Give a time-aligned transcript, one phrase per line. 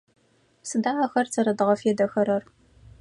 [0.69, 2.43] Сыда ахэр зэрэдгъэфедэхэрэр?